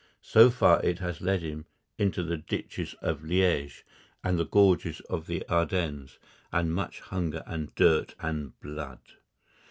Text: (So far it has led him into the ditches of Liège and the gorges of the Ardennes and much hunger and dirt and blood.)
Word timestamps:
(So 0.23 0.49
far 0.49 0.81
it 0.83 0.97
has 0.97 1.21
led 1.21 1.43
him 1.43 1.67
into 1.99 2.23
the 2.23 2.35
ditches 2.35 2.95
of 3.03 3.19
Liège 3.21 3.83
and 4.23 4.39
the 4.39 4.47
gorges 4.47 4.99
of 5.01 5.27
the 5.27 5.47
Ardennes 5.47 6.17
and 6.51 6.73
much 6.73 7.01
hunger 7.01 7.43
and 7.45 7.75
dirt 7.75 8.15
and 8.19 8.59
blood.) 8.61 9.01